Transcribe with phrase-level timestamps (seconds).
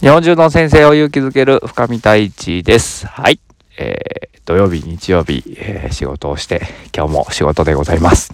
[0.00, 3.08] 日本中の先生を勇気づける深見太一です。
[3.08, 3.40] はい。
[3.76, 6.62] えー、土曜日、日曜日、えー、仕事をして、
[6.96, 8.32] 今日も仕事でございます。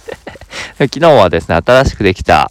[0.76, 2.50] 昨日はですね、新しくできた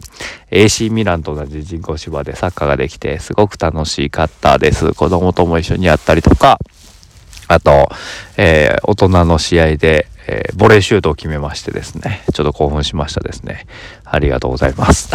[0.50, 4.96] AC ミランと同じ人工芝でサッカーができて、すごく楽しかったです。
[4.96, 6.58] 子供とも一緒にやったりとか、
[7.48, 7.92] あと、
[8.38, 13.68] えー、大人の試合で、えー、ボレーシュートを決めましてですね、ちょっと興奮しましたですね。
[14.04, 15.12] ありがとうございます。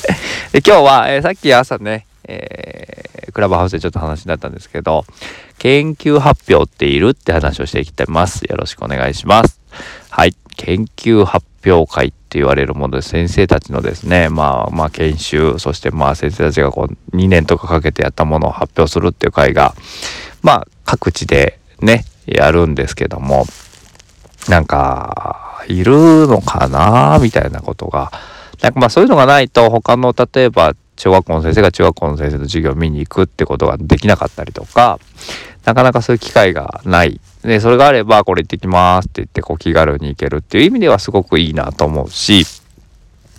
[0.52, 5.04] で今日は、えー、さっき朝ね、えー、クラブハウスでちょっと話になったんですけど、
[5.58, 8.42] 研究発表っているって話をしていきたいます。
[8.42, 9.60] よろしくお願いします。
[10.10, 10.34] はい。
[10.56, 19.74] 研究発表会って言われるもので、先生たちのですね、まあ、まあ、研修、そしてまあ、先生たちがこう、2年とかかけてやったものを発表するっていう会が、
[20.42, 23.46] まあ、各地でね、やるんですけども、
[24.48, 28.12] なんか、いるのかなみたいなことが、
[28.62, 34.98] なんかまあそういうのがないと他の例えば小学校の先生が中学校の先生の授業を見に行くってことができなかったりとか、
[35.64, 37.20] なかなかそういう機会がない。
[37.42, 42.44] で、それがあれば、これ行ってきますって言って、こう気軽に行けるっていう意味ではすごくいいなと思うし、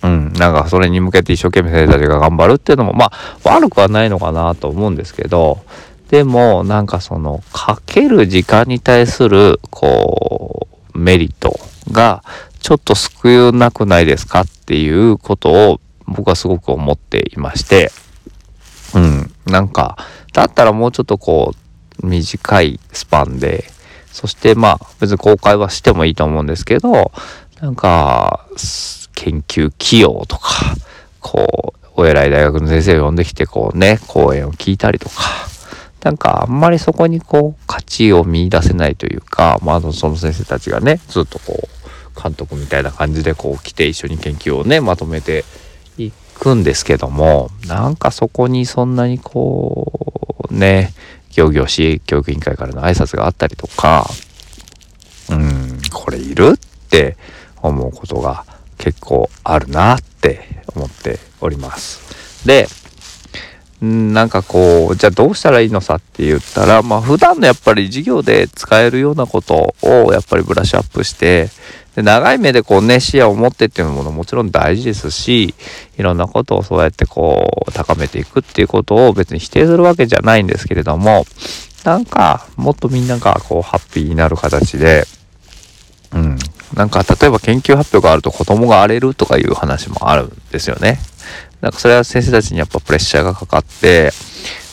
[0.04, 3.12] うん、なんかそれに向けて一生懸命先生たちが頑張るっていうのも、まあ、
[3.44, 5.64] 悪くはないのかなと思うんですけど、
[6.10, 11.60] でも、なんかその、かける時間に対する、こう、メリット
[11.92, 12.24] が、
[12.60, 17.92] ちょっと少なくないですかっていうことを僕はすごく思っていまして、
[18.94, 19.98] うん、なんか、
[20.34, 21.54] だったらもうちょっとこ
[22.02, 23.66] う、短いスパンで、
[24.12, 27.12] そしてまあ、別に公開はしてもいいと思うんですけど、
[27.62, 28.46] なんか、
[29.14, 30.76] 研究起用とか、
[31.20, 35.16] こう、お偉い大学の先生を呼んできて、こうね、講演を聞いたりとか、
[36.04, 41.76] なんかあんまりそこにこう価値を見出せないというか、まあ、その先生たちがね、ずっとこう、
[42.22, 45.44] 監督みたいな感じでこう来て一緒に研究をねまとめて
[46.36, 49.92] くんですけどもなんかそこにそんなにこ
[50.50, 50.94] うね
[51.32, 54.08] 行々しい教育委員会からの挨拶があったりとか
[55.30, 56.58] うんこれいるっ
[56.90, 57.18] て
[57.62, 58.46] 思うことが
[58.78, 62.46] 結構あるなって思っております。
[62.46, 62.68] で
[63.82, 71.50] なんかこう、じゃあどうしたらいいのさって言ったら、まあ普段のやっぱり授業で使えるようなことをやっぱりブラッシュアップして、
[71.96, 75.56] で長い目でこうね、視野を持ってっていうのももちろん大事ですし、
[75.98, 81.26] いろんなことをそうやってこう、高めていくっていうことを別に否定するわけじゃないんですけれども、
[81.86, 85.06] なんか、もっとみんながこう、ハッピーになる形で、
[86.12, 86.38] うん。
[86.74, 91.00] なんか、例えば研究発表があると子供が荒れるとかいう話もあるんですよね。
[91.62, 94.12] なんかそれは先生たちにやっぱプレッシャーがかかって、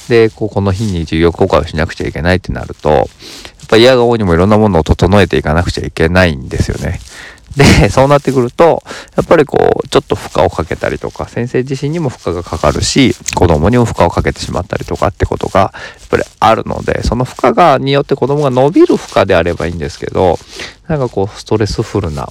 [0.08, 3.08] で、こうこの日に授業公開をしなくちゃいけないってなると、
[3.72, 7.00] ぱ嫌が多いにもいろんなものを整えていかなくちゃいけないんですよね。
[7.56, 8.82] で、 そうなってくると、
[9.16, 15.72] やっぱりこう、ちょっと負荷をかけたりとか、先生自身にも負荷がかかるし、子供にも負荷をかけてしまったりとかってことが、や
[16.04, 20.38] っぱりあるので、その負荷が、によって子供が伸びる負荷であればいいんですけど、
[20.88, 22.28] なんかこう、ストレスフルな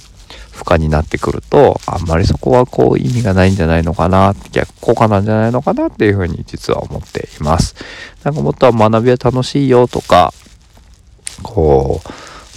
[0.50, 7.76] 負荷になってくると、あんまりそこはこう意味がないんじゃないのかな、逆効果なんじゃないのかなっていうふうに実は思っています。
[8.24, 10.32] なんかもっとは学びは楽しいよとか、
[11.42, 12.00] こ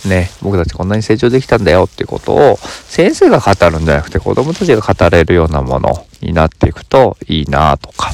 [0.06, 8.12] う、ね、僕たちこんなに成長できたんだよっていうことを先生が語るんじゃなくて子供たちが語れるようなものになっていくといいなとか、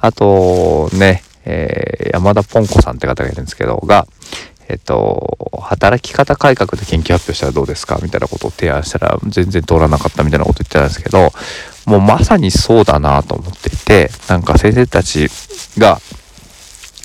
[0.00, 4.06] あとね、えー、山田ポンコさんって方がいるんですけど、が、
[4.68, 11.30] えっと、働き方改革で研究発表したらどうですかみたいなことを提案したら全然通らなかったみたいなこと言ってたんですけど、
[11.86, 15.28] もうまさにそうだなと思っていて、なんか先生たち
[15.78, 15.98] が、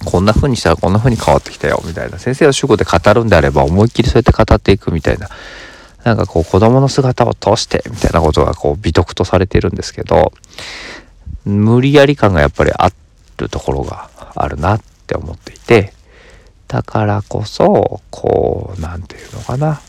[0.09, 2.17] こんな風にしたらこんな風に変わってきたよ、みたいな。
[2.17, 5.27] 先生の主語で語るんであれば思いっきりそうやって語っていくみたいな。
[6.05, 10.31] なんかこう子供の姿を通して、みたいなことがこう美徳とされてるんですけど、
[11.43, 12.89] 無理やり感がやっぱりあ
[13.35, 15.91] るところがあるなって思っていて、
[16.69, 19.81] だからこそ、こう、何て言うのかな。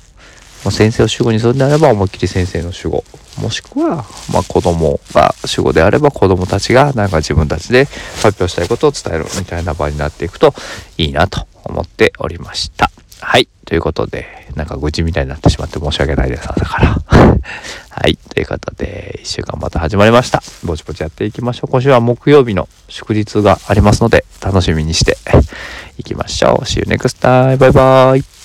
[0.65, 3.05] もう先生を主語にするんであれば、思いっきり先生の主語。
[3.41, 7.85] もしくは、まあ子供が主語であれば、子供たちがなんか自分たちで
[8.23, 10.55] 発表したいことを伝えるみたいな場になっていくと
[10.97, 12.91] いいなと思っておりました。
[13.21, 13.49] はい。
[13.65, 16.99] ということで、なんか愚痴みたいになってしまって申し訳ないです、朝から。
[17.91, 18.17] はい。
[18.17, 20.43] ということで、一週間また始まりました。
[20.65, 21.71] ぼちぼちやっていきましょう。
[21.71, 25.19] 今週は木曜日の祝日がありますので、楽しみにして
[25.99, 26.65] いきましょう。
[26.65, 27.57] See you next time.
[27.59, 28.38] バイバイ。